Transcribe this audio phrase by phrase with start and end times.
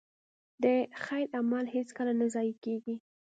[0.63, 0.65] د
[1.03, 2.95] خیر عمل هېڅکله نه ضایع کېږي.